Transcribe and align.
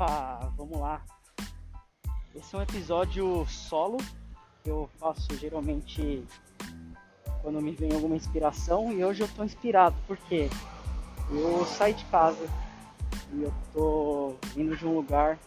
Opa, 0.00 0.50
vamos 0.56 0.80
lá. 0.80 1.02
Esse 2.34 2.54
é 2.54 2.58
um 2.58 2.62
episódio 2.62 3.46
solo 3.46 3.98
que 4.62 4.70
eu 4.70 4.88
faço 4.98 5.36
geralmente 5.36 6.24
quando 7.42 7.60
me 7.60 7.72
vem 7.72 7.92
alguma 7.92 8.16
inspiração 8.16 8.90
e 8.90 9.04
hoje 9.04 9.20
eu 9.20 9.28
tô 9.28 9.44
inspirado 9.44 9.94
porque 10.06 10.48
eu 11.30 11.66
saí 11.66 11.92
de 11.92 12.06
casa 12.06 12.48
e 13.34 13.42
eu 13.42 13.52
tô 13.74 14.36
vindo 14.54 14.74
de 14.74 14.86
um 14.86 14.94
lugar, 14.94 15.38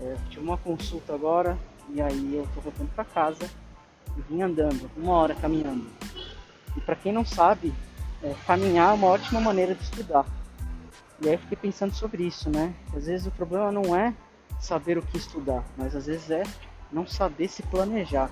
é, 0.00 0.16
tive 0.30 0.42
uma 0.42 0.56
consulta 0.56 1.12
agora 1.12 1.58
e 1.90 2.00
aí 2.00 2.34
eu 2.34 2.48
tô 2.54 2.62
voltando 2.62 2.88
para 2.94 3.04
casa 3.04 3.46
e 4.16 4.22
vim 4.22 4.40
andando, 4.40 4.90
uma 4.96 5.12
hora 5.12 5.34
caminhando. 5.34 5.86
E 6.74 6.80
para 6.80 6.96
quem 6.96 7.12
não 7.12 7.26
sabe, 7.26 7.74
é, 8.22 8.34
caminhar 8.46 8.92
é 8.92 8.94
uma 8.94 9.08
ótima 9.08 9.38
maneira 9.38 9.74
de 9.74 9.82
estudar. 9.82 10.24
E 11.20 11.28
aí 11.28 11.34
eu 11.34 11.38
fiquei 11.38 11.56
pensando 11.56 11.94
sobre 11.94 12.24
isso, 12.24 12.50
né? 12.50 12.74
Às 12.94 13.06
vezes 13.06 13.26
o 13.26 13.30
problema 13.30 13.72
não 13.72 13.96
é 13.96 14.14
saber 14.60 14.98
o 14.98 15.02
que 15.02 15.16
estudar, 15.16 15.64
mas 15.76 15.94
às 15.94 16.06
vezes 16.06 16.30
é 16.30 16.42
não 16.92 17.06
saber 17.06 17.48
se 17.48 17.62
planejar. 17.62 18.30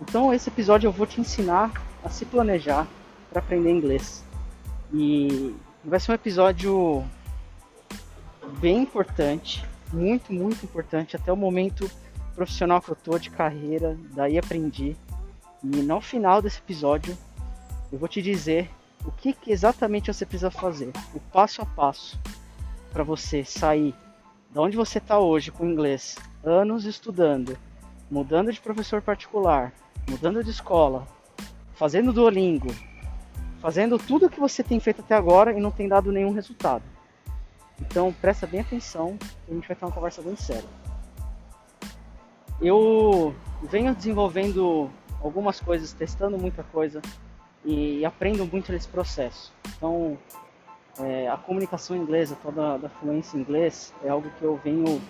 Então 0.00 0.32
esse 0.32 0.48
episódio 0.48 0.88
eu 0.88 0.92
vou 0.92 1.06
te 1.06 1.20
ensinar 1.20 1.72
a 2.02 2.08
se 2.08 2.24
planejar 2.24 2.86
para 3.30 3.40
aprender 3.40 3.70
inglês. 3.70 4.24
E 4.92 5.54
vai 5.84 6.00
ser 6.00 6.12
um 6.12 6.14
episódio 6.14 7.04
bem 8.60 8.82
importante, 8.82 9.64
muito, 9.92 10.32
muito 10.32 10.64
importante, 10.64 11.16
até 11.16 11.32
o 11.32 11.36
momento 11.36 11.90
profissional 12.34 12.80
que 12.80 12.90
eu 12.90 12.96
tô 12.96 13.18
de 13.18 13.30
carreira, 13.30 13.96
daí 14.14 14.38
aprendi. 14.38 14.96
E 15.62 15.66
no 15.66 16.00
final 16.00 16.40
desse 16.40 16.58
episódio 16.58 17.16
eu 17.92 17.98
vou 17.98 18.08
te 18.08 18.22
dizer 18.22 18.70
o 19.08 19.12
que, 19.12 19.32
que 19.32 19.50
exatamente 19.50 20.12
você 20.12 20.26
precisa 20.26 20.50
fazer, 20.50 20.92
o 21.14 21.20
passo 21.32 21.62
a 21.62 21.66
passo 21.66 22.20
para 22.92 23.02
você 23.02 23.42
sair 23.42 23.94
da 24.50 24.60
onde 24.60 24.76
você 24.76 24.98
está 24.98 25.18
hoje 25.18 25.50
com 25.50 25.64
inglês, 25.64 26.16
anos 26.44 26.84
estudando, 26.84 27.56
mudando 28.10 28.52
de 28.52 28.60
professor 28.60 29.00
particular, 29.00 29.72
mudando 30.10 30.44
de 30.44 30.50
escola, 30.50 31.08
fazendo 31.74 32.12
Duolingo, 32.12 32.68
fazendo 33.62 33.98
tudo 33.98 34.26
o 34.26 34.30
que 34.30 34.38
você 34.38 34.62
tem 34.62 34.78
feito 34.78 35.00
até 35.00 35.14
agora 35.14 35.56
e 35.56 35.60
não 35.60 35.70
tem 35.70 35.88
dado 35.88 36.12
nenhum 36.12 36.32
resultado. 36.32 36.84
Então 37.80 38.14
presta 38.20 38.46
bem 38.46 38.60
atenção, 38.60 39.18
a 39.48 39.54
gente 39.54 39.66
vai 39.66 39.74
ter 39.74 39.86
uma 39.86 39.90
conversa 39.90 40.20
bem 40.20 40.36
séria. 40.36 40.68
Eu 42.60 43.34
venho 43.62 43.94
desenvolvendo 43.94 44.90
algumas 45.22 45.60
coisas, 45.60 45.94
testando 45.94 46.36
muita 46.36 46.62
coisa 46.62 47.00
e 47.64 48.04
aprendo 48.04 48.46
muito 48.46 48.72
nesse 48.72 48.88
processo. 48.88 49.52
Então, 49.76 50.18
é, 51.00 51.28
a 51.28 51.36
comunicação 51.36 51.96
inglesa, 51.96 52.36
toda 52.42 52.76
da 52.78 52.88
fluência 52.88 53.36
em 53.36 53.40
inglês, 53.40 53.92
é 54.02 54.08
algo 54.08 54.30
que 54.38 54.42
eu 54.42 54.58
venho 54.62 55.00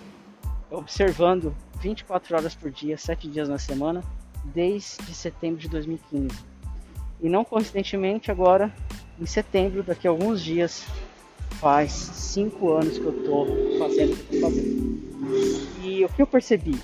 observando 0.71 1.55
24 1.79 2.35
horas 2.35 2.53
por 2.53 2.69
dia, 2.69 2.97
7 2.97 3.27
dias 3.27 3.49
na 3.49 3.57
semana, 3.57 4.03
desde 4.45 5.13
setembro 5.13 5.59
de 5.59 5.67
2015. 5.67 6.29
E 7.21 7.27
não 7.27 7.43
coincidentemente, 7.43 8.31
agora, 8.31 8.73
em 9.19 9.25
setembro, 9.25 9.83
daqui 9.83 10.07
a 10.07 10.11
alguns 10.11 10.41
dias, 10.41 10.85
faz 11.59 11.91
5 11.91 12.71
anos 12.71 12.97
que 12.97 13.05
eu 13.05 13.17
estou 13.17 13.47
fazendo 13.79 14.13
o 14.13 14.17
que 14.17 14.37
tô 14.37 14.41
fazendo. 14.41 14.99
E 15.83 16.05
o 16.05 16.09
que 16.09 16.21
eu 16.21 16.27
percebi? 16.27 16.79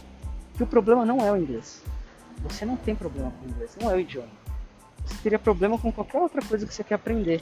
Que 0.55 0.63
o 0.63 0.67
problema 0.67 1.05
não 1.05 1.19
é 1.19 1.31
o 1.31 1.37
inglês. 1.37 1.83
Você 2.43 2.65
não 2.65 2.75
tem 2.75 2.95
problema 2.95 3.31
com 3.31 3.45
o 3.45 3.49
inglês, 3.49 3.77
não 3.79 3.91
é 3.91 3.95
o 3.95 3.99
idioma 3.99 4.44
você 5.05 5.15
teria 5.21 5.39
problema 5.39 5.77
com 5.77 5.91
qualquer 5.91 6.19
outra 6.19 6.41
coisa 6.41 6.65
que 6.65 6.73
você 6.73 6.83
quer 6.83 6.95
aprender. 6.95 7.41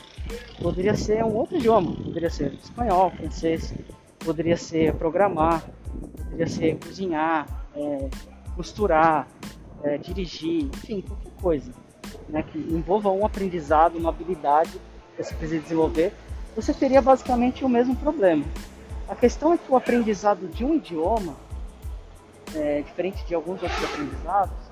Poderia 0.61 0.95
ser 0.95 1.23
um 1.23 1.33
outro 1.33 1.57
idioma, 1.57 1.95
poderia 1.95 2.29
ser 2.29 2.53
espanhol, 2.53 3.11
francês, 3.11 3.73
poderia 4.19 4.57
ser 4.57 4.93
programar, 4.95 5.63
poderia 6.17 6.47
ser 6.47 6.77
cozinhar, 6.77 7.47
é, 7.75 8.09
costurar, 8.55 9.27
é, 9.83 9.97
dirigir, 9.97 10.65
enfim, 10.65 11.01
qualquer 11.01 11.31
coisa 11.41 11.71
né, 12.29 12.43
que 12.43 12.57
envolva 12.57 13.09
um 13.09 13.25
aprendizado, 13.25 13.97
uma 13.97 14.09
habilidade 14.09 14.71
que 15.15 15.23
você 15.23 15.33
precisa 15.35 15.61
desenvolver, 15.61 16.13
você 16.55 16.73
teria 16.73 17.01
basicamente 17.01 17.63
o 17.63 17.69
mesmo 17.69 17.95
problema. 17.95 18.43
A 19.07 19.15
questão 19.15 19.53
é 19.53 19.57
que 19.57 19.71
o 19.71 19.75
aprendizado 19.75 20.47
de 20.47 20.63
um 20.63 20.75
idioma, 20.75 21.35
é, 22.55 22.81
diferente 22.81 23.25
de 23.25 23.35
alguns 23.35 23.61
outros 23.61 23.83
aprendizados, 23.83 24.62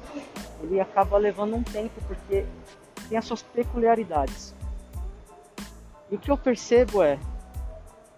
ele 0.62 0.80
acaba 0.80 1.18
levando 1.18 1.56
um 1.56 1.64
tempo 1.64 2.00
porque 2.08 2.46
tem 3.10 3.18
as 3.18 3.26
suas 3.26 3.42
peculiaridades. 3.42 4.54
E 6.10 6.16
o 6.16 6.20
que 6.20 6.30
eu 6.30 6.38
percebo 6.38 7.02
é, 7.02 7.18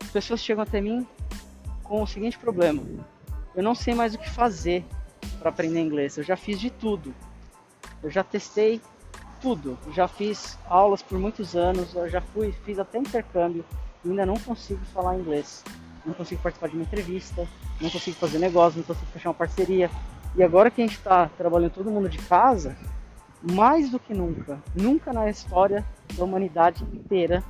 as 0.01 0.09
pessoas 0.09 0.43
chegam 0.43 0.63
até 0.63 0.81
mim 0.81 1.07
com 1.83 2.01
o 2.01 2.07
seguinte 2.07 2.37
problema: 2.37 2.81
eu 3.55 3.61
não 3.61 3.75
sei 3.75 3.93
mais 3.93 4.15
o 4.15 4.17
que 4.17 4.29
fazer 4.29 4.83
para 5.39 5.49
aprender 5.49 5.79
inglês. 5.79 6.17
Eu 6.17 6.23
já 6.23 6.35
fiz 6.35 6.59
de 6.59 6.69
tudo. 6.69 7.13
Eu 8.01 8.09
já 8.09 8.23
testei 8.23 8.81
tudo. 9.41 9.77
Já 9.93 10.07
fiz 10.07 10.57
aulas 10.67 11.03
por 11.03 11.19
muitos 11.19 11.55
anos. 11.55 11.93
Eu 11.93 12.09
já 12.09 12.21
fui, 12.21 12.51
fiz 12.65 12.79
até 12.79 12.97
intercâmbio. 12.97 13.63
E 14.03 14.09
ainda 14.09 14.25
não 14.25 14.37
consigo 14.37 14.83
falar 14.85 15.17
inglês. 15.17 15.63
Não 16.05 16.13
consigo 16.13 16.41
participar 16.41 16.67
de 16.69 16.75
uma 16.75 16.83
entrevista. 16.83 17.47
Não 17.79 17.89
consigo 17.89 18.17
fazer 18.17 18.39
negócio. 18.39 18.79
Não 18.79 18.85
consigo 18.85 19.05
fechar 19.11 19.29
uma 19.29 19.35
parceria. 19.35 19.89
E 20.35 20.43
agora 20.43 20.71
que 20.71 20.81
a 20.81 20.85
gente 20.85 20.97
está 20.97 21.29
trabalhando 21.37 21.71
todo 21.71 21.91
mundo 21.91 22.09
de 22.09 22.17
casa, 22.17 22.75
mais 23.41 23.89
do 23.89 23.99
que 23.99 24.13
nunca, 24.13 24.59
nunca 24.75 25.13
na 25.13 25.29
história 25.29 25.85
da 26.15 26.23
humanidade 26.23 26.83
inteira 26.83 27.43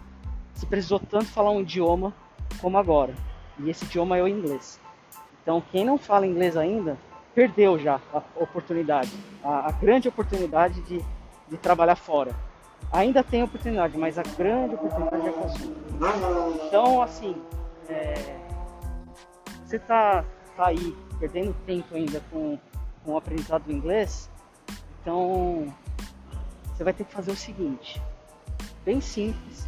se 0.54 0.66
precisou 0.66 1.00
tanto 1.00 1.26
falar 1.26 1.52
um 1.52 1.62
idioma 1.62 2.14
como 2.60 2.78
agora. 2.78 3.14
E 3.60 3.70
esse 3.70 3.86
idioma 3.86 4.18
é 4.18 4.24
o 4.24 4.28
inglês. 4.28 4.80
Então, 5.42 5.64
quem 5.72 5.86
não 5.86 5.98
fala 5.98 6.28
inglês 6.28 6.58
ainda, 6.58 6.98
perdeu 7.34 7.78
já 7.80 8.00
a 8.14 8.22
oportunidade, 8.36 9.12
a, 9.44 9.70
a 9.70 9.72
grande 9.72 10.08
oportunidade 10.08 10.82
de, 10.82 11.04
de 11.50 11.58
trabalhar 11.58 11.96
fora. 11.96 12.32
Ainda 12.92 13.24
tem 13.24 13.44
oportunidade, 13.44 13.98
mas 13.98 14.18
a 14.18 14.24
grande 14.24 14.76
oportunidade 14.76 15.28
é 15.28 15.32
consigo. 15.32 15.74
Então, 16.68 17.02
assim, 17.02 17.36
é, 17.90 18.14
você 19.66 19.78
está 19.78 20.24
tá 20.56 20.68
aí 20.68 20.96
perdendo 21.20 21.54
tempo 21.66 21.96
ainda 21.96 22.22
com, 22.32 22.58
com 23.04 23.12
o 23.14 23.18
aprendizado 23.18 23.64
do 23.64 23.72
inglês, 23.72 24.30
então 25.02 25.74
você 26.74 26.84
vai 26.84 26.94
ter 26.94 27.04
que 27.04 27.14
fazer 27.14 27.32
o 27.32 27.36
seguinte, 27.36 28.02
bem 28.84 29.02
simples 29.02 29.68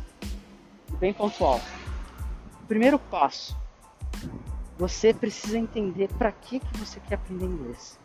e 0.91 0.95
bem 0.95 1.13
pontual. 1.13 1.59
Primeiro 2.67 2.97
passo, 2.97 3.55
você 4.77 5.13
precisa 5.13 5.57
entender 5.57 6.09
para 6.17 6.31
que, 6.31 6.59
que 6.59 6.77
você 6.77 6.99
quer 6.99 7.15
aprender 7.15 7.45
inglês. 7.45 7.99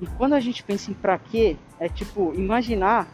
E 0.00 0.06
quando 0.06 0.34
a 0.34 0.40
gente 0.40 0.62
pensa 0.62 0.90
em 0.90 0.94
para 0.94 1.18
quê, 1.18 1.56
é 1.78 1.88
tipo 1.88 2.32
imaginar 2.34 3.08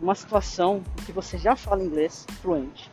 uma 0.00 0.14
situação 0.14 0.82
em 1.00 1.04
que 1.04 1.12
você 1.12 1.38
já 1.38 1.56
fala 1.56 1.82
inglês 1.82 2.26
fluente. 2.42 2.90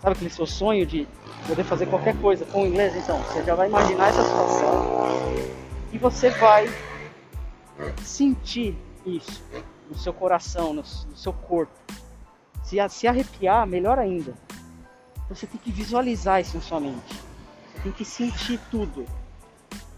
Sabe 0.00 0.16
aquele 0.16 0.30
seu 0.30 0.46
sonho 0.46 0.84
de 0.84 1.06
poder 1.46 1.64
fazer 1.64 1.86
qualquer 1.86 2.20
coisa 2.20 2.44
com 2.46 2.66
inglês? 2.66 2.94
Então, 2.96 3.18
você 3.22 3.42
já 3.44 3.54
vai 3.54 3.68
imaginar 3.68 4.08
essa 4.08 4.22
situação 4.24 5.61
e 5.92 5.98
você 5.98 6.30
vai 6.30 6.66
sentir 8.02 8.76
isso 9.04 9.42
no 9.88 9.96
seu 9.96 10.12
coração, 10.12 10.72
no, 10.72 10.82
no 10.82 11.16
seu 11.16 11.32
corpo. 11.32 11.72
Se, 12.64 12.76
se 12.88 13.06
arrepiar, 13.06 13.66
melhor 13.66 13.98
ainda. 13.98 14.34
Você 15.28 15.46
tem 15.46 15.60
que 15.60 15.70
visualizar 15.70 16.40
isso 16.40 16.56
na 16.56 16.62
sua 16.62 16.80
mente. 16.80 17.14
Você 17.74 17.82
tem 17.82 17.92
que 17.92 18.04
sentir 18.04 18.58
tudo. 18.70 19.06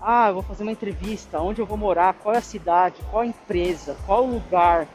Ah, 0.01 0.29
eu 0.29 0.35
vou 0.35 0.43
fazer 0.43 0.65
uma 0.65 0.73
entrevista, 0.73 1.41
onde 1.41 1.61
eu 1.61 1.67
vou 1.67 1.77
morar, 1.77 2.15
qual 2.15 2.35
é 2.35 2.39
a 2.39 2.43
cidade, 2.43 3.01
qual 3.11 3.23
a 3.23 3.27
empresa, 3.27 3.97
qual 4.05 4.25
o 4.25 4.35
lugar. 4.35 4.87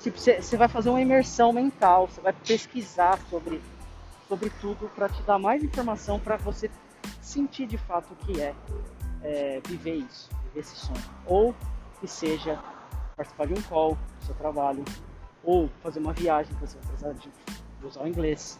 Tipo, 0.00 0.18
você 0.18 0.56
vai 0.56 0.68
fazer 0.68 0.88
uma 0.88 1.00
imersão 1.00 1.52
mental, 1.52 2.06
você 2.06 2.20
vai 2.20 2.32
pesquisar 2.32 3.18
sobre, 3.28 3.60
sobre 4.28 4.50
tudo 4.60 4.88
para 4.94 5.08
te 5.08 5.22
dar 5.22 5.38
mais 5.38 5.62
informação 5.62 6.18
para 6.18 6.36
você 6.36 6.70
sentir 7.20 7.66
de 7.66 7.76
fato 7.76 8.12
o 8.12 8.16
que 8.16 8.40
é, 8.40 8.54
é 9.22 9.60
viver 9.66 9.96
isso, 9.96 10.30
viver 10.44 10.60
esse 10.60 10.76
sonho. 10.76 11.02
Ou 11.26 11.54
que 12.00 12.08
seja 12.08 12.58
participar 13.16 13.46
de 13.46 13.54
um 13.54 13.62
call 13.62 13.94
do 14.18 14.26
seu 14.26 14.34
trabalho, 14.34 14.84
ou 15.44 15.68
fazer 15.82 16.00
uma 16.00 16.12
viagem 16.12 16.54
que 16.54 16.60
você 16.60 16.78
vai 16.78 16.86
precisar 16.86 17.12
de 17.12 17.86
usar 17.86 18.02
o 18.02 18.08
inglês, 18.08 18.58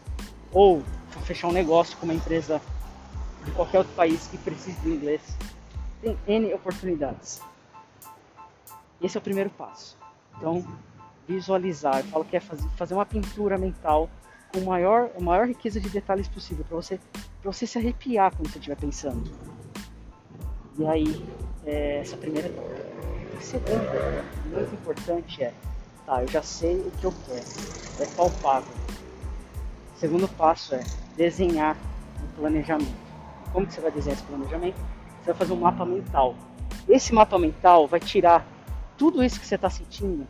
ou 0.51 0.83
fechar 1.23 1.47
um 1.47 1.51
negócio 1.51 1.97
com 1.97 2.05
uma 2.05 2.13
empresa 2.13 2.61
de 3.43 3.51
qualquer 3.51 3.79
outro 3.79 3.93
país 3.93 4.27
que 4.27 4.37
precise 4.37 4.79
do 4.81 4.89
inglês. 4.89 5.21
Tem 6.01 6.17
N 6.27 6.53
oportunidades. 6.53 7.41
Esse 9.01 9.17
é 9.17 9.19
o 9.19 9.23
primeiro 9.23 9.49
passo. 9.49 9.97
Então, 10.37 10.65
visualizar. 11.27 11.99
Eu 11.99 12.03
falo 12.05 12.25
que 12.25 12.35
é 12.35 12.39
fazer, 12.39 12.67
fazer 12.69 12.93
uma 12.93 13.05
pintura 13.05 13.57
mental 13.57 14.09
com 14.53 14.61
maior, 14.61 15.09
a 15.17 15.21
maior 15.21 15.47
riqueza 15.47 15.79
de 15.79 15.89
detalhes 15.89 16.27
possível 16.27 16.65
para 16.65 16.75
você, 16.75 16.99
você 17.43 17.65
se 17.65 17.77
arrepiar 17.77 18.35
quando 18.35 18.49
você 18.49 18.57
estiver 18.57 18.75
pensando. 18.75 19.31
E 20.77 20.85
aí, 20.85 21.25
é, 21.65 21.99
essa 21.99 22.15
primeira 22.15 22.49
segunda, 23.41 24.23
muito 24.45 24.73
importante 24.73 25.43
é, 25.43 25.53
tá, 26.05 26.21
eu 26.21 26.27
já 26.27 26.41
sei 26.41 26.77
o 26.77 26.91
que 26.91 27.03
eu 27.03 27.13
quero, 27.25 27.45
é 27.99 28.05
palpável. 28.15 28.73
O 29.95 29.99
segundo 29.99 30.27
passo 30.29 30.75
é 30.75 30.83
desenhar 31.17 31.75
um 32.23 32.27
planejamento. 32.39 32.95
como 33.51 33.67
que 33.67 33.73
você 33.73 33.81
vai 33.81 33.91
desenhar 33.91 34.17
esse 34.17 34.25
planejamento? 34.25 34.77
Você 35.19 35.25
vai 35.25 35.35
fazer 35.35 35.53
um 35.53 35.59
mapa 35.59 35.85
mental. 35.85 36.35
Esse 36.87 37.13
mapa 37.13 37.37
mental 37.37 37.85
vai 37.87 37.99
tirar 37.99 38.45
tudo 38.97 39.23
isso 39.23 39.39
que 39.39 39.45
você 39.45 39.55
está 39.55 39.69
sentindo, 39.69 40.25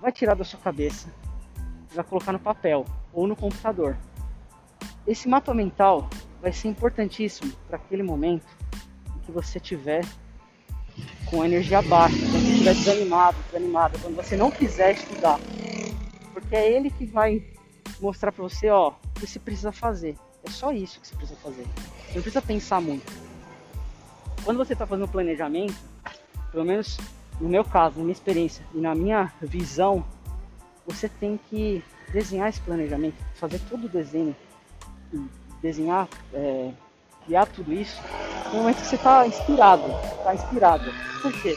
vai 0.00 0.10
tirar 0.10 0.34
da 0.34 0.44
sua 0.44 0.58
cabeça, 0.58 1.08
vai 1.94 2.04
colocar 2.04 2.32
no 2.32 2.38
papel 2.38 2.86
ou 3.12 3.26
no 3.26 3.36
computador. 3.36 3.96
Esse 5.06 5.28
mapa 5.28 5.52
mental 5.52 6.08
vai 6.40 6.52
ser 6.52 6.68
importantíssimo 6.68 7.52
para 7.68 7.76
aquele 7.76 8.02
momento 8.02 8.46
que 9.28 9.32
você 9.32 9.60
tiver 9.60 10.02
com 11.26 11.44
energia 11.44 11.82
baixa, 11.82 12.16
quando 12.16 12.32
você 12.32 12.52
estiver 12.52 12.74
desanimado, 12.74 13.36
desanimado, 13.44 13.98
quando 13.98 14.16
você 14.16 14.36
não 14.38 14.50
quiser 14.50 14.94
estudar. 14.94 15.38
Porque 16.32 16.56
é 16.56 16.72
ele 16.72 16.90
que 16.90 17.04
vai 17.04 17.44
mostrar 18.00 18.32
para 18.32 18.42
você, 18.42 18.70
ó, 18.70 18.88
o 18.88 19.20
que 19.20 19.26
você 19.26 19.38
precisa 19.38 19.70
fazer. 19.70 20.16
É 20.42 20.50
só 20.50 20.72
isso 20.72 20.98
que 20.98 21.06
você 21.06 21.14
precisa 21.14 21.38
fazer. 21.40 21.64
Você 21.64 22.14
não 22.14 22.22
precisa 22.22 22.40
pensar 22.40 22.80
muito. 22.80 23.04
Quando 24.44 24.56
você 24.56 24.72
está 24.72 24.86
fazendo 24.86 25.06
planejamento, 25.06 25.76
pelo 26.50 26.64
menos 26.64 26.96
no 27.38 27.50
meu 27.50 27.64
caso, 27.64 27.98
na 27.98 28.04
minha 28.04 28.12
experiência 28.12 28.64
e 28.74 28.78
na 28.78 28.94
minha 28.94 29.30
visão, 29.42 30.02
você 30.86 31.06
tem 31.06 31.38
que 31.50 31.84
desenhar 32.10 32.48
esse 32.48 32.62
planejamento, 32.62 33.16
fazer 33.34 33.60
todo 33.68 33.84
o 33.84 33.88
desenho, 33.90 34.34
desenhar, 35.60 36.08
é, 36.32 36.72
criar 37.26 37.44
tudo 37.44 37.74
isso 37.74 38.00
no 38.52 38.58
momento 38.58 38.76
que 38.76 38.86
você 38.86 38.96
está 38.96 39.26
inspirado, 39.26 39.84
está 40.18 40.34
inspirado. 40.34 40.90
Por 41.22 41.32
quê? 41.42 41.54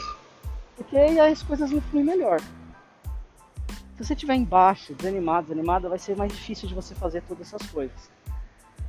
Porque 0.76 0.96
aí 0.96 1.18
as 1.18 1.42
coisas 1.42 1.70
vão 1.70 1.80
fluir 1.80 2.04
melhor. 2.04 2.40
Se 3.96 4.04
você 4.04 4.14
estiver 4.14 4.34
embaixo, 4.34 4.94
desanimado, 4.94 5.48
desanimada, 5.48 5.88
vai 5.88 5.98
ser 5.98 6.16
mais 6.16 6.32
difícil 6.32 6.68
de 6.68 6.74
você 6.74 6.94
fazer 6.94 7.22
todas 7.22 7.46
essas 7.46 7.66
coisas. 7.70 8.10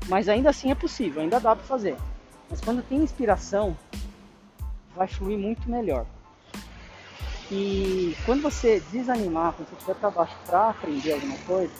Mas 0.07 0.27
ainda 0.27 0.49
assim 0.49 0.71
é 0.71 0.75
possível, 0.75 1.21
ainda 1.21 1.39
dá 1.39 1.55
para 1.55 1.65
fazer. 1.65 1.95
Mas 2.49 2.59
quando 2.59 2.83
tem 2.83 2.97
inspiração, 2.99 3.77
vai 4.95 5.07
fluir 5.07 5.37
muito 5.37 5.69
melhor. 5.69 6.05
E 7.51 8.17
quando 8.25 8.41
você 8.41 8.81
desanimar, 8.91 9.53
quando 9.53 9.69
você 9.69 9.75
estiver 9.75 9.95
para 9.95 10.09
baixo 10.09 10.35
para 10.45 10.69
aprender 10.69 11.13
alguma 11.13 11.37
coisa, 11.39 11.73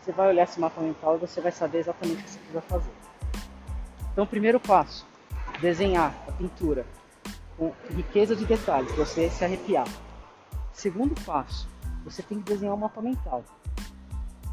você 0.00 0.12
vai 0.12 0.28
olhar 0.28 0.44
esse 0.44 0.58
mapa 0.58 0.80
mental 0.80 1.16
e 1.16 1.18
você 1.18 1.40
vai 1.40 1.52
saber 1.52 1.78
exatamente 1.78 2.20
o 2.20 2.24
que 2.24 2.30
você 2.30 2.38
precisa 2.38 2.60
fazer. 2.62 2.92
Então, 4.12 4.26
primeiro 4.26 4.58
passo, 4.58 5.06
desenhar 5.60 6.14
a 6.26 6.32
pintura 6.32 6.86
com 7.56 7.72
riqueza 7.94 8.34
de 8.34 8.46
detalhes, 8.46 8.90
você 8.92 9.28
se 9.28 9.44
arrepiar. 9.44 9.86
Segundo 10.72 11.14
passo, 11.24 11.68
você 12.04 12.22
tem 12.22 12.38
que 12.38 12.44
desenhar 12.44 12.74
um 12.74 12.78
mapa 12.78 13.02
mental. 13.02 13.44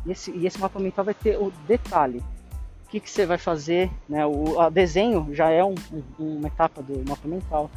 E 0.06 0.12
esse, 0.12 0.31
e 0.31 0.45
esse 0.45 0.59
mapa 0.59 0.80
mental 0.80 1.06
vai 1.06 1.13
ter 1.13 1.38
o 1.38 1.51
detalhe. 1.65 2.19
O 2.86 2.89
que, 2.89 3.00
que 3.00 3.09
você 3.09 3.25
vai 3.25 3.38
fazer, 3.38 3.92
né? 4.07 4.25
O 4.25 4.69
desenho 4.69 5.33
já 5.33 5.50
é 5.50 5.63
um, 5.63 5.75
um, 6.19 6.38
uma 6.38 6.48
etapa 6.48 6.81
do 6.81 7.07
mapa 7.07 7.27
mental. 7.27 7.69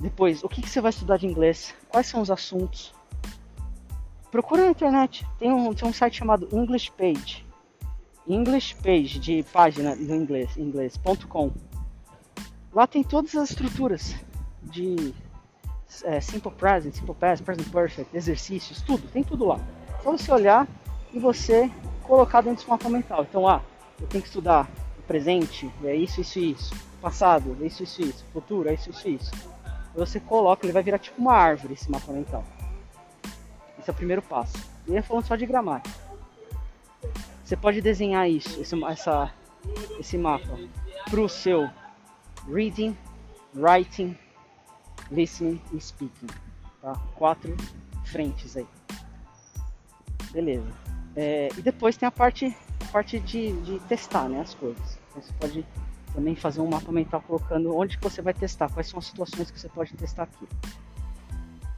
Depois, 0.00 0.42
o 0.42 0.48
que, 0.48 0.62
que 0.62 0.68
você 0.68 0.80
vai 0.80 0.90
estudar 0.90 1.16
de 1.16 1.26
inglês? 1.26 1.74
Quais 1.88 2.06
são 2.06 2.20
os 2.20 2.30
assuntos? 2.30 2.92
Procura 4.30 4.64
na 4.64 4.70
internet. 4.70 5.26
Tem 5.38 5.52
um, 5.52 5.72
tem 5.74 5.88
um 5.88 5.92
site 5.92 6.18
chamado 6.18 6.48
English 6.52 6.90
Page. 6.92 7.46
English 8.26 8.74
Page, 8.76 9.18
de 9.18 9.44
página 9.52 9.94
do 9.94 10.14
inglês, 10.14 10.56
inglês.com. 10.56 11.52
Lá 12.72 12.86
tem 12.86 13.02
todas 13.02 13.34
as 13.34 13.50
estruturas 13.50 14.14
de 14.62 15.14
é, 16.04 16.20
Simple 16.20 16.50
Present, 16.52 16.94
Simple 16.94 17.14
Past, 17.14 17.44
Present 17.44 17.68
Perfect, 17.70 18.16
exercícios, 18.16 18.80
tudo, 18.80 19.08
tem 19.08 19.22
tudo 19.22 19.44
lá. 19.44 19.60
Só 20.02 20.12
você 20.12 20.32
olhar 20.32 20.66
e 21.12 21.18
você 21.18 21.70
colocar 22.02 22.40
dentro 22.40 22.64
do 22.64 22.70
mapa 22.70 22.88
mental. 22.88 23.26
Então, 23.28 23.46
ah, 23.46 23.60
eu 24.00 24.06
tenho 24.06 24.22
que 24.22 24.28
estudar 24.28 24.68
o 24.98 25.02
presente, 25.02 25.70
é 25.84 25.94
isso, 25.94 26.20
isso 26.20 26.38
e 26.38 26.52
isso. 26.52 26.74
Passado, 27.00 27.56
é 27.60 27.66
isso, 27.66 27.82
isso, 27.82 28.02
isso. 28.02 28.24
Futuro, 28.32 28.68
é 28.68 28.74
isso, 28.74 28.90
isso, 28.90 29.08
isso 29.08 29.52
você 29.94 30.18
coloca, 30.18 30.64
ele 30.64 30.72
vai 30.72 30.82
virar 30.82 30.98
tipo 30.98 31.20
uma 31.20 31.34
árvore 31.34 31.74
esse 31.74 31.90
mapa 31.90 32.12
mental. 32.12 32.44
Esse 33.78 33.90
é 33.90 33.92
o 33.92 33.96
primeiro 33.96 34.22
passo. 34.22 34.56
E 34.86 34.96
é 34.96 35.02
falando 35.02 35.24
só 35.24 35.36
de 35.36 35.46
gramática. 35.46 35.94
Você 37.44 37.56
pode 37.56 37.80
desenhar 37.80 38.28
isso, 38.30 38.60
esse, 38.60 38.84
essa, 38.84 39.32
esse 39.98 40.16
mapa 40.16 40.58
para 41.10 41.20
o 41.20 41.28
seu 41.28 41.68
reading, 42.48 42.96
writing, 43.54 44.16
listening 45.10 45.60
e 45.72 45.80
speaking. 45.80 46.28
Tá? 46.80 46.94
Quatro 47.14 47.56
frentes 48.04 48.56
aí. 48.56 48.66
Beleza. 50.32 50.70
É, 51.14 51.48
e 51.56 51.62
depois 51.62 51.96
tem 51.96 52.06
a 52.06 52.10
parte, 52.10 52.56
parte 52.90 53.20
de, 53.20 53.52
de 53.62 53.78
testar 53.80 54.28
né, 54.28 54.40
as 54.40 54.54
coisas. 54.54 54.98
Então, 55.10 55.22
você 55.22 55.32
pode 55.34 55.66
também 56.14 56.34
fazer 56.34 56.60
um 56.60 56.68
mapa 56.68 56.90
mental 56.92 57.22
colocando 57.22 57.74
onde 57.76 57.96
que 57.96 58.02
você 58.02 58.20
vai 58.22 58.34
testar, 58.34 58.70
quais 58.70 58.88
são 58.88 58.98
as 58.98 59.06
situações 59.06 59.50
que 59.50 59.58
você 59.58 59.68
pode 59.68 59.94
testar 59.94 60.24
aqui. 60.24 60.48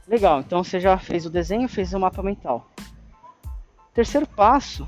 Legal, 0.07 0.39
então 0.39 0.63
você 0.63 0.79
já 0.79 0.97
fez 0.97 1.25
o 1.25 1.29
desenho, 1.29 1.67
fez 1.67 1.93
o 1.93 1.99
mapa 1.99 2.21
mental. 2.21 2.69
Terceiro 3.93 4.27
passo 4.27 4.87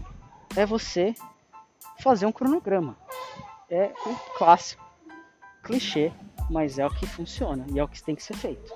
é 0.56 0.66
você 0.66 1.16
fazer 2.00 2.26
um 2.26 2.32
cronograma. 2.32 2.96
É 3.70 3.92
um 4.06 4.16
clássico, 4.38 4.84
clichê, 5.68 6.12
mas 6.50 6.80
é 6.80 6.86
o 6.86 6.90
que 6.90 7.06
funciona 7.06 7.66
e 7.72 7.80
é 7.80 7.84
o 7.84 7.88
que 7.88 8.02
tem 8.02 8.16
que 8.16 8.24
ser 8.24 8.36
feito. 8.36 8.74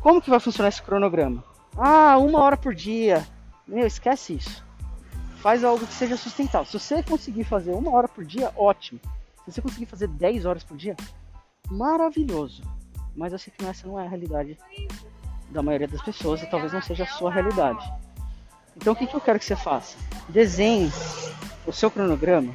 Como 0.00 0.22
que 0.22 0.30
vai 0.30 0.40
funcionar 0.40 0.68
esse 0.68 0.82
cronograma? 0.82 1.44
Ah, 1.76 2.16
uma 2.18 2.40
hora 2.40 2.56
por 2.56 2.74
dia. 2.74 3.26
Meu, 3.66 3.86
esquece 3.86 4.34
isso 4.34 4.68
faz 5.38 5.64
algo 5.64 5.86
que 5.86 5.92
seja 5.92 6.16
sustentável. 6.16 6.66
Se 6.66 6.78
você 6.78 7.02
conseguir 7.02 7.44
fazer 7.44 7.72
uma 7.72 7.90
hora 7.92 8.08
por 8.08 8.24
dia, 8.24 8.52
ótimo. 8.56 9.00
Se 9.44 9.52
você 9.52 9.62
conseguir 9.62 9.86
fazer 9.86 10.08
10 10.08 10.44
horas 10.44 10.64
por 10.64 10.76
dia, 10.76 10.96
maravilhoso. 11.70 12.62
Mas 13.16 13.32
eu 13.32 13.38
sei 13.38 13.52
que 13.56 13.64
essa 13.64 13.86
não 13.86 13.98
é 13.98 14.04
a 14.04 14.08
realidade 14.08 14.58
da 15.50 15.62
maioria 15.62 15.88
das 15.88 16.02
pessoas 16.02 16.42
e 16.42 16.46
talvez 16.50 16.72
não 16.72 16.82
seja 16.82 17.04
a 17.04 17.06
sua 17.06 17.32
realidade. 17.32 17.84
Então 18.76 18.92
o 18.92 18.96
que, 18.96 19.06
que 19.06 19.14
eu 19.14 19.20
quero 19.20 19.38
que 19.38 19.44
você 19.44 19.56
faça? 19.56 19.96
Desenhe 20.28 20.90
o 21.66 21.72
seu 21.72 21.90
cronograma 21.90 22.54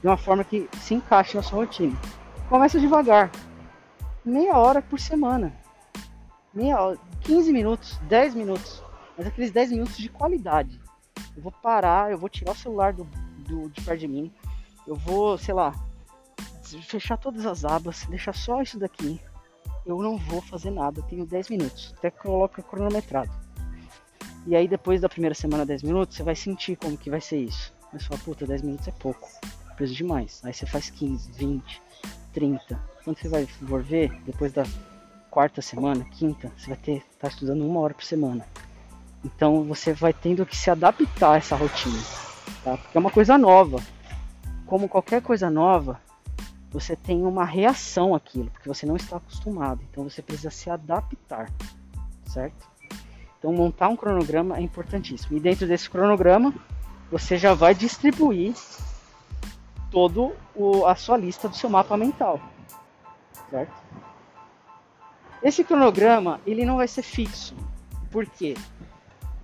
de 0.00 0.06
uma 0.06 0.16
forma 0.16 0.44
que 0.44 0.68
se 0.80 0.94
encaixe 0.94 1.36
na 1.36 1.42
sua 1.42 1.60
rotina. 1.60 1.96
Começa 2.48 2.80
devagar. 2.80 3.30
Meia 4.24 4.56
hora 4.56 4.82
por 4.82 4.98
semana. 4.98 5.52
Meia 6.52 6.80
hora, 6.80 6.98
15 7.22 7.52
minutos, 7.52 7.98
10 8.08 8.34
minutos. 8.34 8.82
Mas 9.16 9.26
aqueles 9.26 9.50
10 9.50 9.70
minutos 9.72 9.96
de 9.96 10.08
qualidade 10.08 10.80
eu 11.38 11.42
vou 11.42 11.52
parar, 11.52 12.10
eu 12.10 12.18
vou 12.18 12.28
tirar 12.28 12.50
o 12.50 12.56
celular 12.56 12.92
do, 12.92 13.04
do, 13.46 13.70
de 13.70 13.80
perto 13.80 14.00
de 14.00 14.08
mim, 14.08 14.32
eu 14.84 14.96
vou, 14.96 15.38
sei 15.38 15.54
lá, 15.54 15.72
fechar 16.82 17.16
todas 17.16 17.46
as 17.46 17.64
abas, 17.64 18.04
deixar 18.06 18.34
só 18.34 18.60
isso 18.60 18.76
daqui. 18.76 19.20
Eu 19.86 20.02
não 20.02 20.18
vou 20.18 20.42
fazer 20.42 20.70
nada, 20.70 20.98
eu 20.98 21.04
tenho 21.04 21.24
10 21.24 21.48
minutos, 21.48 21.94
até 21.96 22.10
coloco 22.10 22.60
cronometrado. 22.62 23.30
E 24.48 24.56
aí 24.56 24.66
depois 24.66 25.00
da 25.00 25.08
primeira 25.08 25.34
semana 25.34 25.64
10 25.64 25.84
minutos, 25.84 26.16
você 26.16 26.24
vai 26.24 26.34
sentir 26.34 26.76
como 26.76 26.98
que 26.98 27.08
vai 27.08 27.20
ser 27.20 27.38
isso. 27.38 27.72
Mas 27.92 28.04
fala, 28.04 28.20
puta, 28.20 28.44
10 28.44 28.62
minutos 28.62 28.88
é 28.88 28.92
pouco, 28.92 29.28
demais. 29.86 30.40
Aí 30.44 30.52
você 30.52 30.66
faz 30.66 30.90
15, 30.90 31.30
20, 31.32 31.82
30. 32.32 32.80
Quando 33.04 33.18
você 33.18 33.28
vai 33.28 33.46
for 33.46 33.82
ver, 33.82 34.10
depois 34.24 34.52
da 34.52 34.64
quarta 35.30 35.62
semana, 35.62 36.04
quinta, 36.04 36.50
você 36.56 36.68
vai 36.68 36.76
ter 36.76 37.02
tá 37.18 37.28
estudando 37.28 37.64
uma 37.66 37.80
hora 37.80 37.94
por 37.94 38.04
semana. 38.04 38.44
Então 39.24 39.64
você 39.64 39.92
vai 39.92 40.12
tendo 40.12 40.46
que 40.46 40.56
se 40.56 40.70
adaptar 40.70 41.32
a 41.32 41.36
essa 41.36 41.56
rotina, 41.56 41.98
tá? 42.62 42.76
Porque 42.76 42.96
é 42.96 43.00
uma 43.00 43.10
coisa 43.10 43.36
nova. 43.36 43.82
Como 44.66 44.88
qualquer 44.88 45.22
coisa 45.22 45.50
nova, 45.50 46.00
você 46.70 46.94
tem 46.94 47.24
uma 47.24 47.44
reação 47.44 48.14
àquilo, 48.14 48.50
porque 48.50 48.68
você 48.68 48.86
não 48.86 48.96
está 48.96 49.16
acostumado. 49.16 49.80
Então 49.90 50.04
você 50.04 50.22
precisa 50.22 50.50
se 50.50 50.70
adaptar, 50.70 51.50
certo? 52.26 52.68
Então 53.38 53.52
montar 53.52 53.88
um 53.88 53.96
cronograma 53.96 54.56
é 54.58 54.60
importantíssimo. 54.60 55.36
E 55.36 55.40
dentro 55.40 55.66
desse 55.66 55.88
cronograma, 55.88 56.54
você 57.10 57.38
já 57.38 57.54
vai 57.54 57.74
distribuir 57.74 58.54
todo 59.90 60.34
o, 60.54 60.86
a 60.86 60.94
sua 60.94 61.16
lista 61.16 61.48
do 61.48 61.56
seu 61.56 61.70
mapa 61.70 61.96
mental, 61.96 62.40
certo? 63.50 63.74
Esse 65.42 65.62
cronograma 65.64 66.40
ele 66.46 66.64
não 66.64 66.76
vai 66.76 66.88
ser 66.88 67.02
fixo. 67.02 67.54
Por 68.10 68.26
quê? 68.26 68.54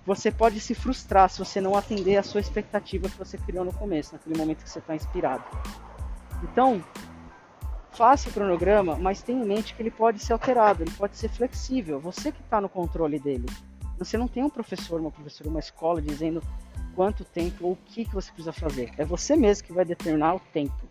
você 0.05 0.31
pode 0.31 0.59
se 0.59 0.75
frustrar 0.75 1.29
se 1.29 1.39
você 1.39 1.59
não 1.59 1.75
atender 1.75 2.17
a 2.17 2.23
sua 2.23 2.39
expectativa 2.39 3.09
que 3.09 3.17
você 3.17 3.37
criou 3.37 3.65
no 3.65 3.73
começo, 3.73 4.13
naquele 4.13 4.37
momento 4.37 4.63
que 4.63 4.69
você 4.69 4.79
está 4.79 4.95
inspirado. 4.95 5.43
Então, 6.43 6.83
faça 7.91 8.29
o 8.29 8.31
cronograma, 8.31 8.95
mas 8.97 9.23
tenha 9.23 9.43
em 9.43 9.47
mente 9.47 9.73
que 9.73 9.81
ele 9.81 9.89
pode 9.89 10.19
ser 10.19 10.33
alterado, 10.33 10.83
ele 10.83 10.91
pode 10.91 11.17
ser 11.17 11.29
flexível. 11.29 11.99
Você 11.99 12.31
que 12.31 12.41
está 12.41 12.61
no 12.61 12.69
controle 12.69 13.17
dele. 13.17 13.47
Você 13.97 14.17
não 14.17 14.27
tem 14.27 14.43
um 14.43 14.49
professor, 14.49 14.99
uma 14.99 15.09
professora, 15.09 15.49
uma 15.49 15.59
escola 15.59 16.01
dizendo 16.01 16.41
quanto 16.95 17.25
tempo 17.25 17.65
ou 17.65 17.71
o 17.73 17.77
que, 17.85 18.05
que 18.05 18.13
você 18.13 18.31
precisa 18.31 18.53
fazer. 18.53 18.91
É 18.97 19.05
você 19.05 19.35
mesmo 19.35 19.65
que 19.65 19.73
vai 19.73 19.85
determinar 19.85 20.35
o 20.35 20.39
tempo. 20.39 20.85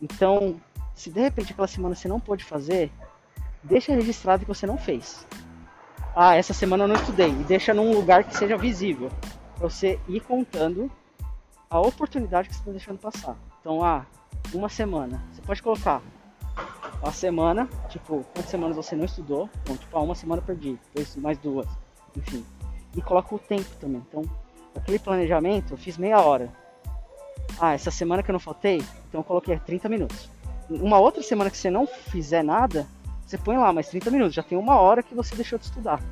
Então, 0.00 0.60
se 0.94 1.10
de 1.10 1.20
repente 1.20 1.52
aquela 1.52 1.68
semana 1.68 1.94
você 1.94 2.08
não 2.08 2.20
pôde 2.20 2.44
fazer, 2.44 2.90
deixa 3.62 3.94
registrado 3.94 4.44
que 4.44 4.48
você 4.48 4.66
não 4.66 4.76
fez 4.76 5.26
ah, 6.14 6.36
essa 6.36 6.54
semana 6.54 6.84
eu 6.84 6.88
não 6.88 6.94
estudei, 6.94 7.30
e 7.30 7.44
deixa 7.44 7.74
num 7.74 7.92
lugar 7.92 8.22
que 8.22 8.36
seja 8.36 8.56
visível, 8.56 9.10
para 9.56 9.68
você 9.68 9.98
ir 10.08 10.20
contando 10.20 10.90
a 11.68 11.80
oportunidade 11.80 12.48
que 12.48 12.54
você 12.54 12.60
está 12.60 12.70
deixando 12.70 12.98
passar. 12.98 13.36
Então, 13.60 13.84
ah, 13.84 14.06
uma 14.52 14.68
semana. 14.68 15.20
Você 15.32 15.42
pode 15.42 15.62
colocar 15.62 16.00
a 17.02 17.10
semana, 17.10 17.68
tipo, 17.88 18.24
quantas 18.32 18.50
semanas 18.50 18.76
você 18.76 18.94
não 18.94 19.04
estudou? 19.04 19.50
Então, 19.62 19.76
tipo, 19.76 19.96
ah, 19.96 20.02
uma 20.02 20.14
semana 20.14 20.40
perdi, 20.40 20.78
depois 20.94 21.16
mais 21.16 21.36
duas, 21.38 21.66
enfim. 22.16 22.44
E 22.96 23.02
coloca 23.02 23.34
o 23.34 23.38
tempo 23.38 23.68
também. 23.80 24.02
Então, 24.08 24.22
aquele 24.74 24.98
planejamento 24.98 25.74
eu 25.74 25.76
fiz 25.76 25.96
meia 25.96 26.20
hora. 26.20 26.52
Ah, 27.58 27.72
essa 27.74 27.90
semana 27.90 28.22
que 28.22 28.30
eu 28.30 28.32
não 28.32 28.40
faltei, 28.40 28.82
então 29.08 29.20
eu 29.20 29.24
coloquei 29.24 29.58
30 29.58 29.88
minutos. 29.88 30.28
Uma 30.68 30.98
outra 30.98 31.22
semana 31.22 31.50
que 31.50 31.56
você 31.56 31.70
não 31.70 31.86
fizer 31.86 32.42
nada, 32.42 32.86
você 33.26 33.38
põe 33.38 33.56
lá 33.56 33.72
mais 33.72 33.88
30 33.88 34.10
minutos, 34.10 34.34
já 34.34 34.42
tem 34.42 34.56
uma 34.58 34.76
hora 34.76 35.02
que 35.02 35.14
você 35.14 35.34
deixou 35.36 35.58
de 35.58 35.66
estudar. 35.66 36.02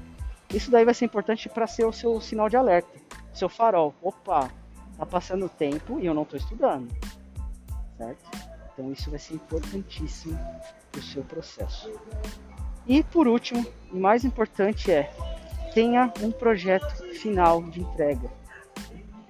Isso 0.53 0.71
daí 0.71 0.85
vai 0.85 0.95
ser 0.95 1.07
importante 1.07 1.49
para 1.49 1.67
ser 1.67 1.85
o 1.85 1.93
seu 1.93 2.21
sinal 2.21 2.49
de 2.49 2.57
alerta, 2.57 2.91
seu 3.33 3.49
farol. 3.49 3.95
Opa, 4.03 4.51
tá 4.99 5.07
passando 5.07 5.49
tempo 5.49 5.99
e 5.99 6.07
eu 6.07 6.15
não 6.15 6.23
estou 6.23 6.39
estudando, 6.39 6.89
certo? 7.97 8.31
Então 8.73 8.93
isso 8.93 9.11
vai 9.11 9.19
ser 9.19 9.35
importantíssimo 9.35 10.39
para 10.91 11.01
o 11.01 11.03
seu 11.03 11.23
processo. 11.25 11.91
E 12.87 13.03
por 13.03 13.27
último, 13.27 13.67
e 13.93 13.99
mais 13.99 14.25
importante 14.25 14.91
é, 14.91 15.12
tenha 15.75 16.12
um 16.21 16.31
projeto 16.31 16.95
final 17.14 17.62
de 17.62 17.81
entrega. 17.81 18.31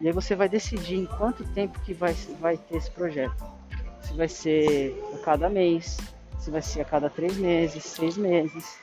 E 0.00 0.08
aí 0.08 0.12
você 0.12 0.34
vai 0.34 0.48
decidir 0.48 0.96
em 0.96 1.06
quanto 1.06 1.44
tempo 1.52 1.78
que 1.80 1.94
vai, 1.94 2.12
vai 2.40 2.56
ter 2.56 2.76
esse 2.76 2.90
projeto. 2.90 3.44
Se 4.02 4.12
vai 4.14 4.28
ser 4.28 5.00
a 5.14 5.18
cada 5.18 5.48
mês, 5.48 5.98
se 6.38 6.50
vai 6.50 6.60
ser 6.60 6.80
a 6.80 6.84
cada 6.84 7.08
três 7.08 7.36
meses, 7.36 7.84
seis 7.84 8.16
meses. 8.16 8.76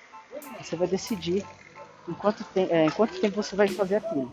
Você 0.61 0.75
vai 0.75 0.87
decidir 0.87 1.45
em 2.07 2.13
quanto, 2.13 2.43
te 2.43 2.61
é, 2.61 2.85
em 2.85 2.89
quanto 2.91 3.19
tempo 3.19 3.35
você 3.35 3.55
vai 3.55 3.67
fazer 3.67 3.97
aquilo. 3.97 4.31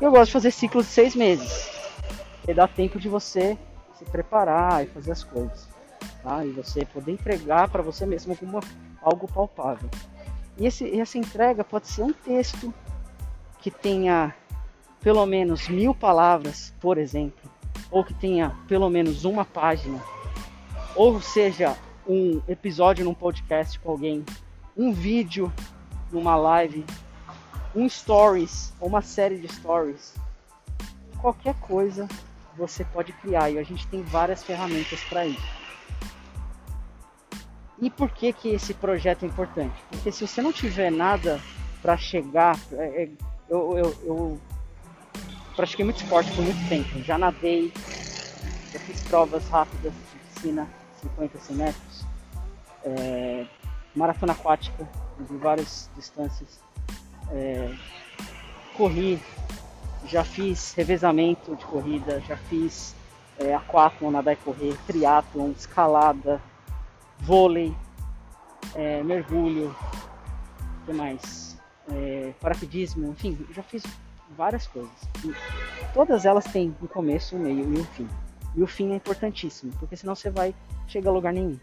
Eu 0.00 0.10
gosto 0.10 0.26
de 0.26 0.32
fazer 0.32 0.50
ciclos 0.50 0.86
de 0.86 0.92
seis 0.92 1.14
meses. 1.14 1.70
E 2.48 2.52
dá 2.52 2.66
tempo 2.66 2.98
de 2.98 3.08
você 3.08 3.56
se 3.96 4.04
preparar 4.06 4.82
e 4.82 4.88
fazer 4.88 5.12
as 5.12 5.22
coisas. 5.22 5.68
Tá? 6.22 6.44
E 6.44 6.50
você 6.50 6.84
poder 6.84 7.12
entregar 7.12 7.68
para 7.68 7.82
você 7.82 8.04
mesmo 8.04 8.32
alguma, 8.32 8.60
algo 9.02 9.28
palpável. 9.28 9.88
E 10.60 10.66
esse, 10.66 11.00
essa 11.00 11.16
entrega 11.16 11.64
pode 11.64 11.88
ser 11.88 12.02
um 12.02 12.12
texto 12.12 12.72
que 13.60 13.70
tenha 13.70 14.34
pelo 15.00 15.24
menos 15.24 15.70
mil 15.70 15.94
palavras, 15.94 16.74
por 16.78 16.98
exemplo, 16.98 17.50
ou 17.90 18.04
que 18.04 18.12
tenha 18.12 18.54
pelo 18.68 18.90
menos 18.90 19.24
uma 19.24 19.42
página, 19.42 19.98
ou 20.94 21.18
seja, 21.18 21.74
um 22.06 22.42
episódio 22.46 23.06
num 23.06 23.14
podcast 23.14 23.78
com 23.78 23.90
alguém, 23.90 24.22
um 24.76 24.92
vídeo 24.92 25.50
numa 26.12 26.36
live, 26.36 26.84
um 27.74 27.88
stories, 27.88 28.74
ou 28.78 28.88
uma 28.88 29.00
série 29.00 29.38
de 29.38 29.48
stories, 29.48 30.14
qualquer 31.22 31.54
coisa 31.54 32.06
você 32.54 32.84
pode 32.84 33.14
criar 33.14 33.48
e 33.48 33.58
a 33.58 33.62
gente 33.62 33.86
tem 33.86 34.02
várias 34.02 34.42
ferramentas 34.42 35.00
para 35.04 35.24
isso. 35.24 35.59
E 37.80 37.88
por 37.88 38.10
que 38.10 38.32
que 38.32 38.50
esse 38.50 38.74
projeto 38.74 39.24
é 39.24 39.26
importante? 39.26 39.74
Porque 39.88 40.12
se 40.12 40.26
você 40.26 40.42
não 40.42 40.52
tiver 40.52 40.90
nada 40.90 41.40
para 41.80 41.96
chegar, 41.96 42.58
é, 42.72 43.04
é, 43.04 43.08
eu, 43.48 43.78
eu, 43.78 43.96
eu 44.04 44.40
pratiquei 45.56 45.84
muito 45.84 46.02
esporte 46.02 46.30
por 46.32 46.44
muito 46.44 46.68
tempo, 46.68 47.02
já 47.02 47.16
nadei, 47.16 47.72
já 48.72 48.78
fiz 48.80 49.02
provas 49.04 49.48
rápidas 49.48 49.92
de 49.92 50.18
piscina, 50.34 50.68
50, 51.00 51.38
100 51.38 51.56
metros, 51.56 52.04
é, 52.84 53.46
maratona 53.94 54.32
aquática 54.32 54.86
de 55.18 55.36
várias 55.38 55.88
distâncias, 55.96 56.60
é, 57.30 57.74
corri, 58.76 59.18
já 60.06 60.22
fiz 60.22 60.74
revezamento 60.74 61.56
de 61.56 61.64
corrida, 61.64 62.20
já 62.20 62.36
fiz 62.36 62.94
é, 63.38 63.58
nadar 64.10 64.32
e 64.34 64.36
correr, 64.36 64.76
triatlon, 64.86 65.50
escalada, 65.52 66.40
vôlei, 67.20 67.74
é, 68.74 69.02
mergulho, 69.02 69.74
o 70.82 70.86
que 70.86 70.92
mais? 70.92 71.58
É, 71.92 72.32
paraquedismo, 72.40 73.10
enfim, 73.10 73.38
já 73.52 73.62
fiz 73.62 73.82
várias 74.36 74.66
coisas. 74.66 74.90
E 75.24 75.34
todas 75.92 76.24
elas 76.24 76.44
têm 76.44 76.74
um 76.82 76.86
começo, 76.86 77.36
um 77.36 77.40
meio 77.40 77.74
e 77.74 77.80
um 77.80 77.84
fim. 77.84 78.08
E 78.54 78.62
o 78.62 78.66
fim 78.66 78.92
é 78.92 78.96
importantíssimo, 78.96 79.72
porque 79.78 79.96
senão 79.96 80.14
você 80.14 80.30
vai 80.30 80.54
chegar 80.86 81.10
a 81.10 81.14
lugar 81.14 81.32
nenhum. 81.32 81.58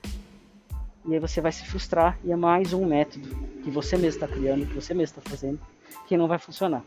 E 1.05 1.13
aí 1.13 1.19
você 1.19 1.39
vai 1.39 1.51
se 1.51 1.65
frustrar 1.65 2.17
e 2.23 2.31
é 2.31 2.35
mais 2.35 2.73
um 2.73 2.85
método 2.85 3.29
que 3.63 3.71
você 3.71 3.95
mesmo 3.95 4.21
está 4.21 4.27
criando, 4.27 4.65
que 4.65 4.73
você 4.73 4.93
mesmo 4.93 5.17
está 5.17 5.29
fazendo, 5.29 5.59
que 6.05 6.17
não 6.17 6.27
vai 6.27 6.37
funcionar. 6.37 6.83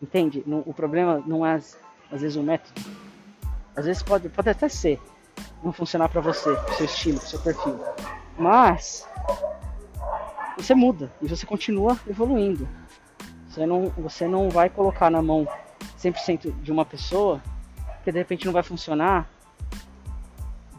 Entende? 0.00 0.42
o 0.46 0.74
problema 0.74 1.22
não 1.26 1.44
é 1.44 1.54
às, 1.54 1.76
vezes 2.10 2.36
o 2.36 2.42
método. 2.42 2.80
Às 3.74 3.84
vezes 3.84 4.02
pode, 4.02 4.28
pode 4.28 4.48
até 4.48 4.68
ser 4.68 5.00
não 5.62 5.72
funcionar 5.72 6.08
para 6.08 6.20
você, 6.20 6.54
pro 6.54 6.74
seu 6.74 6.86
estilo, 6.86 7.18
pro 7.18 7.28
seu 7.28 7.40
perfil. 7.40 7.78
Mas 8.38 9.06
você 10.56 10.74
muda 10.74 11.12
e 11.20 11.28
você 11.28 11.46
continua 11.46 11.98
evoluindo. 12.08 12.68
Você 13.48 13.66
não, 13.66 13.88
você 13.90 14.28
não 14.28 14.50
vai 14.50 14.68
colocar 14.68 15.10
na 15.10 15.22
mão 15.22 15.46
100% 15.98 16.60
de 16.62 16.72
uma 16.72 16.84
pessoa 16.84 17.42
que 18.04 18.12
de 18.12 18.18
repente 18.18 18.46
não 18.46 18.52
vai 18.52 18.62
funcionar 18.62 19.28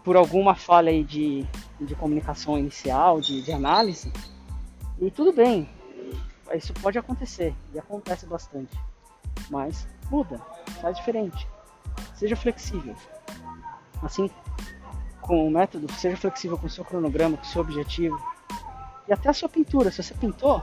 por 0.03 0.15
alguma 0.15 0.55
falha 0.55 0.89
aí 0.89 1.03
de, 1.03 1.45
de 1.81 1.95
comunicação 1.95 2.57
inicial, 2.57 3.19
de, 3.19 3.41
de 3.41 3.51
análise. 3.51 4.11
E 4.99 5.11
tudo 5.11 5.33
bem, 5.33 5.69
isso 6.55 6.73
pode 6.75 6.97
acontecer 6.97 7.53
e 7.73 7.79
acontece 7.79 8.25
bastante. 8.25 8.79
Mas 9.49 9.87
muda, 10.09 10.39
faz 10.81 10.95
diferente. 10.97 11.47
Seja 12.15 12.35
flexível. 12.35 12.95
Assim, 14.01 14.29
com 15.21 15.47
o 15.47 15.51
método, 15.51 15.91
seja 15.93 16.15
flexível 16.17 16.57
com 16.57 16.67
o 16.67 16.69
seu 16.69 16.85
cronograma, 16.85 17.37
com 17.37 17.43
o 17.43 17.47
seu 17.47 17.61
objetivo. 17.61 18.19
E 19.07 19.13
até 19.13 19.29
a 19.29 19.33
sua 19.33 19.49
pintura. 19.49 19.91
Se 19.91 20.01
você 20.01 20.13
pintou, 20.13 20.61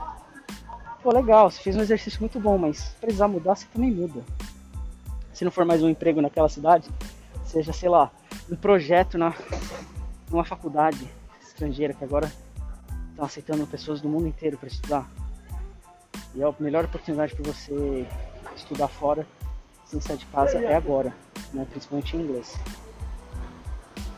pô, 1.01 1.11
legal, 1.11 1.49
você 1.49 1.61
fez 1.61 1.75
um 1.75 1.81
exercício 1.81 2.19
muito 2.19 2.39
bom, 2.39 2.57
mas 2.57 2.77
se 2.77 2.95
precisar 2.95 3.27
mudar, 3.27 3.55
você 3.55 3.67
também 3.73 3.91
muda. 3.91 4.23
Se 5.33 5.43
não 5.43 5.51
for 5.51 5.65
mais 5.65 5.83
um 5.83 5.89
emprego 5.89 6.21
naquela 6.21 6.49
cidade, 6.49 6.89
seja, 7.43 7.73
sei 7.73 7.89
lá, 7.89 8.11
um 8.49 8.55
projeto 8.55 9.17
na 9.17 9.33
numa 10.29 10.43
faculdade 10.43 11.07
estrangeira 11.41 11.93
que 11.93 12.03
agora 12.03 12.31
estão 13.11 13.25
aceitando 13.25 13.67
pessoas 13.67 14.01
do 14.01 14.09
mundo 14.09 14.27
inteiro 14.27 14.57
para 14.57 14.67
estudar. 14.67 15.09
E 16.33 16.43
a 16.43 16.53
melhor 16.59 16.85
oportunidade 16.85 17.35
para 17.35 17.53
você 17.53 18.05
estudar 18.55 18.87
fora, 18.87 19.25
sem 19.85 20.01
sair 20.01 20.17
de 20.17 20.25
casa, 20.25 20.57
é 20.57 20.75
agora, 20.75 21.13
né? 21.53 21.65
principalmente 21.69 22.17
em 22.17 22.21
inglês. 22.21 22.59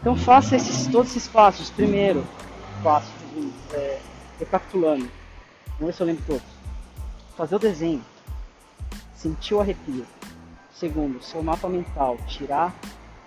Então 0.07 0.15
faça 0.15 0.55
esses, 0.55 0.87
todos 0.87 1.09
esses 1.09 1.27
passos. 1.27 1.69
Primeiro 1.69 2.25
passo, 2.81 3.11
é, 3.73 3.99
recapitulando. 4.39 5.11
Vamos 5.77 5.87
ver 5.87 5.93
se 5.93 6.01
eu 6.01 6.07
lembro 6.07 6.23
todos. 6.25 6.47
Fazer 7.35 7.55
o 7.57 7.59
desenho. 7.59 8.01
Sentir 9.13 9.53
o 9.55 9.59
arrepio. 9.59 10.07
Segundo, 10.71 11.21
seu 11.21 11.43
mapa 11.43 11.67
mental. 11.67 12.15
Tirar 12.25 12.73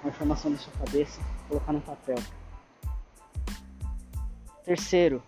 a 0.02 0.08
informação 0.08 0.52
da 0.52 0.56
sua 0.56 0.72
cabeça 0.72 1.20
e 1.20 1.48
colocar 1.48 1.70
no 1.74 1.82
papel. 1.82 2.16
Terceiro, 4.64 5.22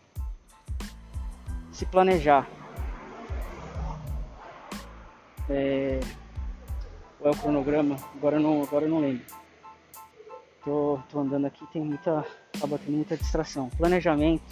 se 1.70 1.84
planejar. 1.84 2.48
É, 5.50 6.00
qual 7.18 7.34
é 7.34 7.36
o 7.36 7.38
cronograma? 7.38 7.96
Agora 8.16 8.36
eu 8.36 8.40
não, 8.40 8.62
agora 8.62 8.86
eu 8.86 8.88
não 8.88 9.00
lembro. 9.00 9.41
Tô, 10.64 11.00
tô 11.10 11.20
andando 11.20 11.46
aqui, 11.46 11.66
tem 11.72 11.82
muita. 11.82 12.24
acaba 12.54 12.78
tendo 12.78 12.96
muita 12.96 13.16
distração. 13.16 13.68
Planejamento, 13.70 14.42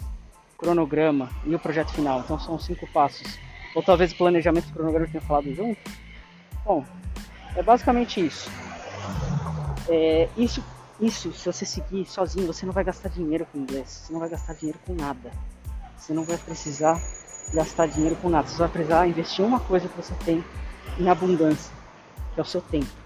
cronograma 0.57 1.29
e 1.45 1.55
o 1.55 1.59
projeto 1.59 1.91
final. 1.93 2.19
Então 2.19 2.39
são 2.39 2.59
cinco 2.59 2.85
passos. 2.87 3.39
Ou 3.75 3.81
talvez 3.81 4.11
o 4.11 4.17
planejamento 4.17 4.67
e 4.67 4.71
o 4.71 4.73
cronograma 4.73 5.07
tenham 5.07 5.25
falado 5.25 5.53
junto. 5.53 5.79
Bom, 6.65 6.85
é 7.55 7.63
basicamente 7.63 8.25
isso. 8.25 8.49
É, 9.87 10.29
isso, 10.37 10.63
isso, 10.99 11.31
se 11.33 11.45
você 11.45 11.65
seguir 11.65 12.05
sozinho, 12.05 12.45
você 12.45 12.65
não 12.65 12.73
vai 12.73 12.83
gastar 12.83 13.09
dinheiro 13.09 13.47
com 13.51 13.57
inglês. 13.57 13.87
Você 13.89 14.13
não 14.13 14.19
vai 14.19 14.29
gastar 14.29 14.53
dinheiro 14.53 14.79
com 14.85 14.93
nada. 14.93 15.31
Você 15.97 16.13
não 16.13 16.23
vai 16.25 16.37
precisar 16.37 17.01
gastar 17.53 17.87
dinheiro 17.87 18.15
com 18.17 18.29
nada. 18.29 18.47
Você 18.47 18.57
vai 18.57 18.69
precisar 18.69 19.07
investir 19.07 19.45
uma 19.45 19.59
coisa 19.59 19.87
que 19.87 19.95
você 19.95 20.13
tem 20.25 20.43
em 20.99 21.09
abundância, 21.09 21.73
que 22.33 22.39
é 22.39 22.43
o 22.43 22.45
seu 22.45 22.61
tempo. 22.61 23.00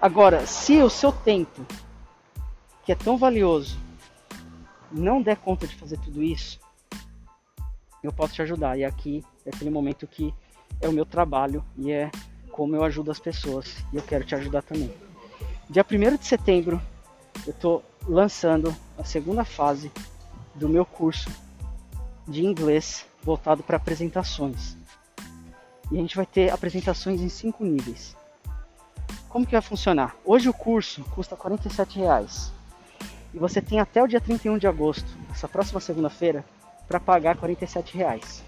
Agora, 0.00 0.46
se 0.46 0.80
o 0.80 0.88
seu 0.88 1.10
tempo, 1.10 1.66
que 2.84 2.92
é 2.92 2.94
tão 2.94 3.18
valioso, 3.18 3.76
não 4.92 5.20
der 5.20 5.36
conta 5.36 5.66
de 5.66 5.74
fazer 5.74 5.98
tudo 5.98 6.22
isso, 6.22 6.60
eu 8.02 8.12
posso 8.12 8.34
te 8.34 8.42
ajudar. 8.42 8.78
E 8.78 8.84
aqui 8.84 9.24
é 9.44 9.50
aquele 9.50 9.70
momento 9.70 10.06
que 10.06 10.32
é 10.80 10.88
o 10.88 10.92
meu 10.92 11.04
trabalho 11.04 11.64
e 11.76 11.90
é 11.90 12.10
como 12.52 12.76
eu 12.76 12.84
ajudo 12.84 13.10
as 13.10 13.18
pessoas. 13.18 13.76
E 13.92 13.96
eu 13.96 14.02
quero 14.02 14.24
te 14.24 14.36
ajudar 14.36 14.62
também. 14.62 14.92
Dia 15.68 15.84
1 15.84 16.16
de 16.16 16.26
setembro, 16.26 16.80
eu 17.44 17.50
estou 17.50 17.84
lançando 18.06 18.74
a 18.96 19.02
segunda 19.02 19.44
fase 19.44 19.90
do 20.54 20.68
meu 20.68 20.84
curso 20.86 21.28
de 22.26 22.44
inglês 22.44 23.04
voltado 23.22 23.64
para 23.64 23.76
apresentações. 23.76 24.76
E 25.90 25.96
a 25.96 26.00
gente 26.00 26.16
vai 26.16 26.26
ter 26.26 26.50
apresentações 26.50 27.20
em 27.20 27.28
cinco 27.28 27.64
níveis. 27.64 28.16
Como 29.28 29.46
que 29.46 29.52
vai 29.52 29.60
funcionar? 29.60 30.16
Hoje 30.24 30.48
o 30.48 30.54
curso 30.54 31.04
custa 31.14 31.36
R$ 31.36 31.56
reais 31.94 32.52
e 33.32 33.38
você 33.38 33.60
tem 33.60 33.78
até 33.78 34.02
o 34.02 34.06
dia 34.06 34.20
31 34.20 34.56
de 34.58 34.66
agosto, 34.66 35.06
essa 35.30 35.46
próxima 35.46 35.80
segunda-feira, 35.80 36.44
para 36.86 36.98
pagar 36.98 37.36
R$ 37.36 37.56
reais. 37.92 38.42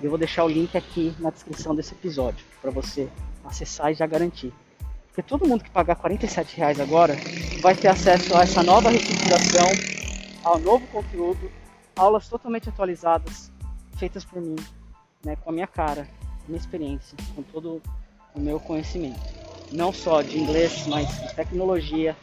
Eu 0.00 0.10
vou 0.10 0.18
deixar 0.18 0.44
o 0.44 0.48
link 0.48 0.76
aqui 0.76 1.14
na 1.18 1.30
descrição 1.30 1.74
desse 1.74 1.94
episódio 1.94 2.46
para 2.62 2.70
você 2.70 3.08
acessar 3.44 3.90
e 3.90 3.94
já 3.94 4.06
garantir. 4.06 4.52
Porque 5.08 5.22
todo 5.22 5.46
mundo 5.46 5.64
que 5.64 5.70
pagar 5.70 5.98
R$ 6.00 6.16
reais 6.54 6.78
agora 6.78 7.16
vai 7.60 7.74
ter 7.74 7.88
acesso 7.88 8.36
a 8.36 8.42
essa 8.42 8.62
nova 8.62 8.90
reestruturação, 8.90 9.66
ao 10.44 10.58
novo 10.60 10.86
conteúdo, 10.86 11.50
aulas 11.96 12.28
totalmente 12.28 12.68
atualizadas, 12.68 13.50
feitas 13.96 14.24
por 14.24 14.40
mim, 14.40 14.56
né, 15.24 15.34
com 15.34 15.50
a 15.50 15.52
minha 15.52 15.66
cara, 15.66 16.08
minha 16.46 16.60
experiência, 16.60 17.18
com 17.34 17.42
todo 17.42 17.82
o 18.32 18.40
meu 18.40 18.60
conhecimento. 18.60 19.37
Não 19.72 19.92
só 19.92 20.22
de 20.22 20.38
inglês, 20.38 20.86
mas 20.86 21.08
de 21.08 21.34
tecnologia, 21.34 22.16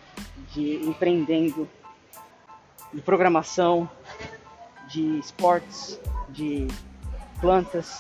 de 0.54 0.78
empreendendo, 0.86 1.68
de 2.94 3.02
programação, 3.02 3.90
de 4.88 5.20
esportes, 5.20 6.00
de 6.30 6.68
plantas, 7.40 7.98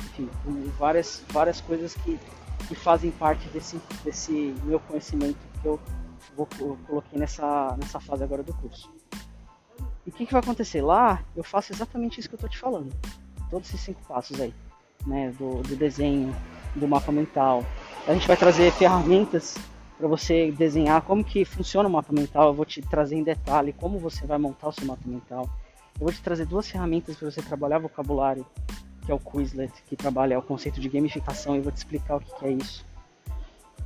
enfim, 0.00 0.28
várias, 0.78 1.22
várias 1.30 1.60
coisas 1.60 1.94
que, 1.94 2.18
que 2.68 2.74
fazem 2.74 3.10
parte 3.10 3.48
desse, 3.48 3.80
desse 4.04 4.54
meu 4.64 4.78
conhecimento 4.80 5.38
que 5.60 5.66
eu, 5.66 5.80
vou, 6.36 6.48
eu 6.60 6.78
coloquei 6.86 7.18
nessa, 7.18 7.76
nessa 7.78 7.98
fase 7.98 8.22
agora 8.22 8.42
do 8.42 8.54
curso. 8.54 8.92
E 10.06 10.10
o 10.10 10.12
que, 10.12 10.26
que 10.26 10.32
vai 10.32 10.42
acontecer? 10.42 10.82
Lá 10.82 11.22
eu 11.34 11.42
faço 11.42 11.72
exatamente 11.72 12.20
isso 12.20 12.28
que 12.28 12.34
eu 12.34 12.36
estou 12.36 12.50
te 12.50 12.58
falando. 12.58 12.94
Todos 13.50 13.68
esses 13.68 13.80
cinco 13.80 14.02
passos 14.06 14.38
aí. 14.40 14.54
Né? 15.06 15.30
Do, 15.38 15.62
do 15.62 15.76
desenho, 15.76 16.34
do 16.74 16.86
mapa 16.86 17.10
mental. 17.10 17.64
A 18.06 18.12
gente 18.12 18.28
vai 18.28 18.36
trazer 18.36 18.70
ferramentas 18.72 19.56
para 19.96 20.06
você 20.06 20.52
desenhar 20.52 21.00
como 21.02 21.24
que 21.24 21.42
funciona 21.42 21.88
o 21.88 21.92
mapa 21.92 22.12
mental. 22.12 22.48
Eu 22.48 22.54
vou 22.54 22.66
te 22.66 22.82
trazer 22.82 23.16
em 23.16 23.22
detalhe 23.22 23.72
como 23.72 23.98
você 23.98 24.26
vai 24.26 24.36
montar 24.36 24.68
o 24.68 24.72
seu 24.72 24.84
mapa 24.84 25.02
mental. 25.06 25.48
Eu 25.98 26.00
vou 26.00 26.12
te 26.12 26.20
trazer 26.20 26.44
duas 26.44 26.68
ferramentas 26.68 27.16
para 27.16 27.30
você 27.30 27.40
trabalhar 27.40 27.78
vocabulário, 27.78 28.44
que 29.06 29.10
é 29.10 29.14
o 29.14 29.18
Quizlet, 29.18 29.72
que 29.88 29.96
trabalha 29.96 30.38
o 30.38 30.42
conceito 30.42 30.82
de 30.82 30.88
gamificação, 30.90 31.56
e 31.56 31.60
vou 31.60 31.72
te 31.72 31.78
explicar 31.78 32.16
o 32.16 32.20
que, 32.20 32.44
é 32.44 32.50
isso. 32.50 32.84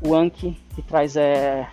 O 0.05 0.15
Anki, 0.15 0.59
que 0.75 0.83
traz 0.83 1.15
é, 1.15 1.69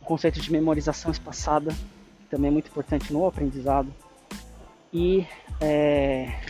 o 0.00 0.04
conceito 0.06 0.40
de 0.40 0.50
memorização 0.50 1.10
espaçada, 1.10 1.72
que 1.72 2.26
também 2.30 2.48
é 2.48 2.52
muito 2.52 2.68
importante 2.68 3.12
no 3.12 3.26
aprendizado. 3.26 3.92
E, 4.90 5.26
é, 5.60 6.40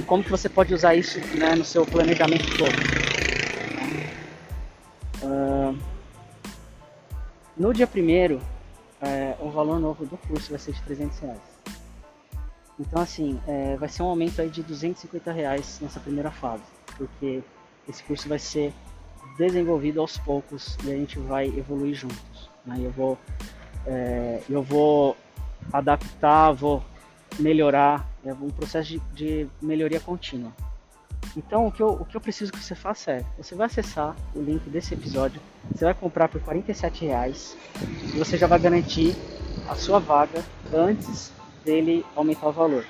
e 0.00 0.02
como 0.02 0.24
que 0.24 0.30
você 0.30 0.48
pode 0.48 0.74
usar 0.74 0.96
isso 0.96 1.20
né, 1.36 1.54
no 1.54 1.64
seu 1.64 1.86
planejamento 1.86 2.56
todo. 2.56 3.01
No 7.56 7.72
dia 7.72 7.86
primeiro, 7.86 8.40
é, 9.00 9.36
o 9.40 9.50
valor 9.50 9.78
novo 9.78 10.06
do 10.06 10.16
curso 10.16 10.50
vai 10.50 10.58
ser 10.58 10.72
de 10.72 10.82
300 10.82 11.18
reais. 11.18 11.40
Então, 12.78 13.00
assim, 13.02 13.38
é, 13.46 13.76
vai 13.76 13.88
ser 13.88 14.02
um 14.02 14.06
aumento 14.06 14.40
aí 14.40 14.48
de 14.48 14.62
250 14.62 15.30
reais 15.30 15.78
nessa 15.80 16.00
primeira 16.00 16.30
fase, 16.30 16.62
porque 16.96 17.42
esse 17.88 18.02
curso 18.04 18.28
vai 18.28 18.38
ser 18.38 18.72
desenvolvido 19.36 20.00
aos 20.00 20.18
poucos 20.18 20.76
e 20.84 20.90
a 20.90 20.96
gente 20.96 21.18
vai 21.18 21.46
evoluir 21.46 21.94
juntos. 21.94 22.50
Né? 22.64 22.78
Eu 22.80 22.90
vou, 22.90 23.18
é, 23.86 24.42
eu 24.48 24.62
vou 24.62 25.16
adaptar, 25.72 26.52
vou 26.52 26.82
melhorar, 27.38 28.08
é 28.24 28.32
um 28.32 28.50
processo 28.50 28.88
de, 28.88 28.98
de 29.14 29.48
melhoria 29.60 30.00
contínua. 30.00 30.52
Então, 31.36 31.66
o 31.66 31.72
que, 31.72 31.82
eu, 31.82 31.88
o 31.88 32.04
que 32.04 32.16
eu 32.16 32.20
preciso 32.20 32.52
que 32.52 32.62
você 32.62 32.74
faça 32.74 33.12
é: 33.12 33.24
você 33.38 33.54
vai 33.54 33.66
acessar 33.66 34.14
o 34.34 34.40
link 34.40 34.68
desse 34.68 34.94
episódio, 34.94 35.40
você 35.70 35.84
vai 35.84 35.94
comprar 35.94 36.28
por 36.28 36.40
R$ 36.40 36.62
reais 37.00 37.56
e 38.14 38.18
você 38.18 38.36
já 38.36 38.46
vai 38.46 38.58
garantir 38.58 39.16
a 39.68 39.74
sua 39.74 39.98
vaga 39.98 40.44
antes 40.72 41.32
dele 41.64 42.04
aumentar 42.14 42.48
o 42.48 42.52
valor. 42.52 42.84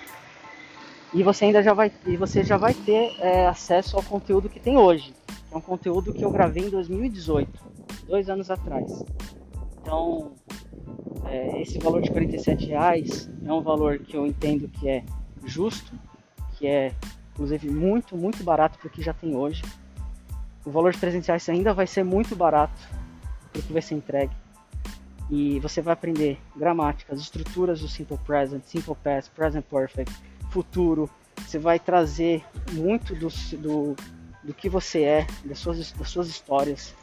E 1.15 1.23
você 1.23 1.45
ainda 1.45 1.63
já 1.63 1.75
vai, 1.75 1.93
e 2.07 2.17
você 2.17 2.43
já 2.43 2.57
vai 2.57 2.73
ter 2.73 3.15
é, 3.21 3.47
acesso 3.47 3.97
ao 3.97 4.03
conteúdo 4.03 4.49
que 4.49 4.59
tem 4.59 4.77
hoje. 4.77 5.15
É 5.51 5.57
um 5.57 5.61
conteúdo 5.61 6.13
que 6.13 6.25
eu 6.25 6.31
gravei 6.31 6.65
em 6.65 6.71
2018, 6.71 7.51
dois 8.07 8.31
anos 8.31 8.51
atrás. 8.51 9.05
Então, 9.83 10.33
é, 11.27 11.61
esse 11.61 11.79
valor 11.79 12.01
de 12.01 12.11
R$ 12.11 12.57
reais 12.67 13.29
é 13.45 13.53
um 13.53 13.61
valor 13.61 13.99
que 13.99 14.17
eu 14.17 14.27
entendo 14.27 14.69
que 14.69 14.89
é 14.89 15.05
justo, 15.45 15.93
que 16.57 16.67
é 16.67 16.93
inclusive 17.33 17.71
muito, 17.71 18.17
muito 18.17 18.43
barato 18.45 18.79
para 18.79 18.89
o 18.89 18.91
que 18.91 19.03
já 19.03 19.13
tem 19.13 19.35
hoje. 19.35 19.63
O 20.65 20.71
valor 20.71 20.93
de 20.93 20.99
300 20.99 21.27
reais 21.27 21.49
ainda 21.49 21.75
vai 21.75 21.87
ser 21.87 22.05
muito 22.05 22.37
barato 22.37 22.81
para 23.53 23.61
o 23.61 23.63
que 23.63 23.73
vai 23.73 23.83
ser 23.83 23.95
entregue. 23.95 24.33
E 25.31 25.59
você 25.61 25.81
vai 25.81 25.95
aprender 25.95 26.39
gramática, 26.55 27.13
as 27.13 27.21
estruturas 27.21 27.81
do 27.81 27.89
Simple 27.89 28.19
Present, 28.19 28.63
Simple 28.65 28.95
Past, 29.03 29.31
Present 29.31 29.65
Perfect, 29.65 30.13
futuro. 30.51 31.09
Você 31.39 31.59
vai 31.59 31.79
trazer 31.79 32.45
muito 32.73 33.15
do, 33.15 33.29
do, 33.59 33.97
do 34.45 34.55
que 34.55 34.69
você 34.69 35.03
é, 35.03 35.27
das 35.45 35.59
suas, 35.59 35.91
das 35.93 36.09
suas 36.09 36.29
histórias, 36.29 36.95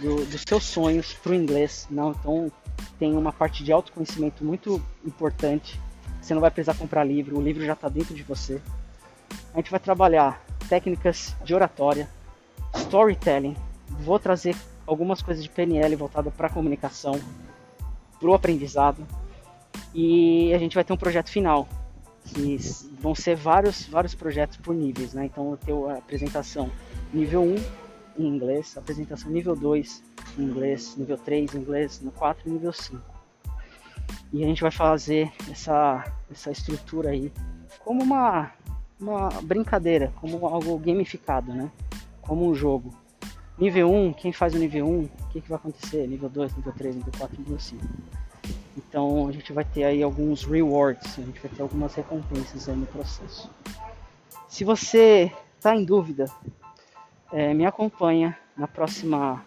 do, 0.00 0.24
dos 0.24 0.42
seus 0.46 0.64
sonhos 0.64 1.12
para 1.12 1.32
o 1.32 1.34
inglês. 1.34 1.86
Não? 1.90 2.12
Então 2.12 2.50
tem 2.98 3.14
uma 3.16 3.32
parte 3.32 3.62
de 3.62 3.70
autoconhecimento 3.72 4.42
muito 4.42 4.82
importante. 5.04 5.78
Você 6.20 6.34
não 6.34 6.40
vai 6.40 6.50
precisar 6.50 6.74
comprar 6.74 7.04
livro, 7.04 7.38
o 7.38 7.42
livro 7.42 7.64
já 7.64 7.74
está 7.74 7.88
dentro 7.88 8.14
de 8.14 8.22
você 8.22 8.60
a 9.52 9.56
gente 9.56 9.70
vai 9.70 9.80
trabalhar 9.80 10.44
técnicas 10.68 11.34
de 11.44 11.54
oratória, 11.54 12.08
storytelling. 12.74 13.56
Vou 13.88 14.18
trazer 14.18 14.56
algumas 14.86 15.20
coisas 15.20 15.42
de 15.42 15.50
PNL 15.50 15.96
voltada 15.96 16.30
para 16.30 16.48
comunicação, 16.48 17.20
para 18.18 18.28
o 18.28 18.34
aprendizado. 18.34 19.06
E 19.92 20.52
a 20.54 20.58
gente 20.58 20.74
vai 20.74 20.84
ter 20.84 20.92
um 20.92 20.96
projeto 20.96 21.30
final, 21.30 21.68
que 22.24 22.56
vão 23.00 23.14
ser 23.14 23.34
vários, 23.34 23.86
vários 23.86 24.14
projetos 24.14 24.56
por 24.56 24.74
níveis. 24.74 25.12
Né? 25.12 25.24
Então 25.24 25.50
eu 25.50 25.56
tenho 25.56 25.88
a 25.88 25.94
apresentação 25.94 26.70
nível 27.12 27.42
1 27.42 27.56
em 28.18 28.26
inglês, 28.26 28.76
apresentação 28.76 29.30
nível 29.30 29.56
2 29.56 30.02
em 30.38 30.42
inglês, 30.42 30.94
nível 30.96 31.18
3 31.18 31.54
em 31.54 31.58
inglês, 31.58 32.00
no 32.00 32.12
4 32.12 32.48
e 32.48 32.52
nível 32.52 32.72
5. 32.72 33.00
E 34.32 34.44
a 34.44 34.46
gente 34.46 34.62
vai 34.62 34.70
fazer 34.70 35.32
essa, 35.50 36.04
essa 36.30 36.50
estrutura 36.52 37.10
aí 37.10 37.32
como 37.84 38.02
uma 38.02 38.52
uma 39.00 39.30
brincadeira, 39.42 40.12
como 40.20 40.46
algo 40.46 40.78
gamificado, 40.78 41.52
né? 41.52 41.70
Como 42.20 42.48
um 42.48 42.54
jogo. 42.54 42.92
Nível 43.58 43.90
1, 43.92 44.12
quem 44.14 44.32
faz 44.32 44.54
o 44.54 44.58
nível 44.58 44.86
1, 44.86 45.00
o 45.00 45.08
que, 45.30 45.40
que 45.40 45.48
vai 45.48 45.58
acontecer? 45.58 46.06
Nível 46.06 46.28
2, 46.28 46.56
nível 46.56 46.72
3, 46.72 46.96
nível 46.96 47.12
4, 47.18 47.38
nível 47.38 47.58
5. 47.58 47.84
Então 48.76 49.28
a 49.28 49.32
gente 49.32 49.52
vai 49.52 49.64
ter 49.64 49.84
aí 49.84 50.02
alguns 50.02 50.44
rewards, 50.44 51.18
a 51.18 51.22
gente 51.22 51.40
vai 51.40 51.50
ter 51.50 51.62
algumas 51.62 51.94
recompensas 51.94 52.68
aí 52.68 52.76
no 52.76 52.86
processo. 52.86 53.50
Se 54.48 54.64
você 54.64 55.32
está 55.56 55.76
em 55.76 55.84
dúvida, 55.84 56.26
é, 57.32 57.52
me 57.52 57.66
acompanha 57.66 58.36
na 58.56 58.66
próxima 58.66 59.44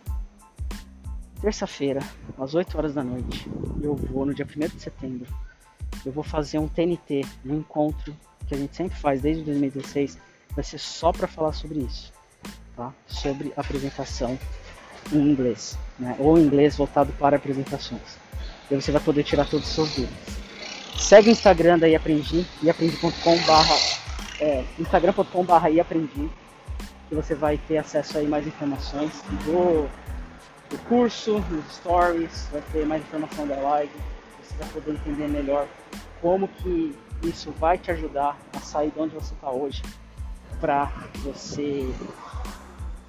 terça-feira, 1.41 1.99
às 2.37 2.53
8 2.53 2.77
horas 2.77 2.93
da 2.93 3.03
noite. 3.03 3.49
Eu 3.81 3.95
vou 3.95 4.25
no 4.25 4.33
dia 4.33 4.45
1 4.45 4.75
de 4.75 4.81
setembro. 4.81 5.27
Eu 6.05 6.11
vou 6.11 6.23
fazer 6.23 6.59
um 6.59 6.67
TNT, 6.67 7.25
um 7.45 7.55
encontro 7.55 8.15
que 8.47 8.55
a 8.55 8.57
gente 8.57 8.75
sempre 8.75 8.97
faz 8.97 9.21
desde 9.21 9.43
2016, 9.43 10.17
vai 10.51 10.63
ser 10.63 10.77
só 10.77 11.11
para 11.11 11.27
falar 11.27 11.53
sobre 11.53 11.79
isso, 11.79 12.11
tá? 12.75 12.93
Sobre 13.07 13.53
apresentação 13.55 14.37
em 15.11 15.17
inglês, 15.17 15.77
né? 15.99 16.15
Ou 16.19 16.37
inglês 16.37 16.75
voltado 16.77 17.11
para 17.13 17.37
apresentações. 17.37 18.17
E 18.69 18.75
você 18.75 18.91
vai 18.91 19.01
poder 19.01 19.23
tirar 19.23 19.47
todos 19.47 19.67
os 19.67 19.73
seus 19.73 19.89
dúvidas. 19.95 20.43
Segue 20.97 21.29
o 21.29 21.31
Instagram 21.31 21.79
da 21.79 21.87
iaprendi, 21.87 22.45
iaprendi.com 22.61 23.37
barra 23.45 23.75
é, 24.39 24.63
instagram.com 24.79 25.43
barra 25.43 25.69
iaprendi, 25.69 26.29
que 27.09 27.15
você 27.15 27.35
vai 27.35 27.57
ter 27.57 27.77
acesso 27.77 28.17
aí 28.17 28.27
mais 28.27 28.45
informações 28.45 29.21
do, 29.45 29.89
do 30.69 30.77
curso, 30.87 31.39
dos 31.41 31.75
stories, 31.75 32.47
vai 32.51 32.61
ter 32.71 32.85
mais 32.85 33.01
informação 33.01 33.47
da 33.47 33.55
live, 33.55 33.91
você 34.41 34.55
vai 34.57 34.69
poder 34.69 34.91
entender 34.91 35.27
melhor 35.27 35.67
como 36.21 36.47
que 36.47 36.95
isso 37.23 37.51
vai 37.51 37.77
te 37.77 37.91
ajudar 37.91 38.37
a 38.53 38.59
sair 38.59 38.91
de 38.91 38.99
onde 38.99 39.15
você 39.15 39.33
está 39.33 39.49
hoje 39.49 39.81
para 40.59 40.85
você 41.23 41.93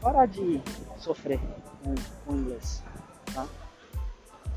parar 0.00 0.26
de 0.26 0.60
sofrer 0.98 1.40
com, 1.82 1.94
o 2.32 2.36
inglês. 2.36 2.82
Tá? 3.32 3.46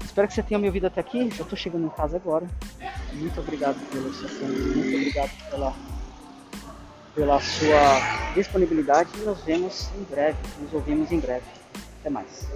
Espero 0.04 0.28
que 0.28 0.34
você 0.34 0.44
tenha 0.44 0.60
me 0.60 0.68
ouvido 0.68 0.88
até 0.88 1.02
aqui. 1.02 1.30
Já 1.32 1.44
estou 1.44 1.58
chegando 1.58 1.86
em 1.86 1.90
casa 1.90 2.18
agora. 2.18 2.48
Muito 3.14 3.40
obrigado 3.40 3.80
pelo 3.90 4.14
seu 4.14 4.28
tempo, 4.28 4.54
muito 4.54 4.96
obrigado 4.96 5.50
pela, 5.50 5.74
pela 7.16 7.40
sua 7.40 8.34
disponibilidade 8.36 9.10
e 9.16 9.22
nos 9.22 9.42
vemos 9.42 9.90
em 9.96 10.04
breve, 10.04 10.38
nos 10.60 10.74
ouvimos 10.74 11.12
em 11.12 11.20
breve. 11.20 11.46
Até 12.00 12.10
mais. 12.10 12.48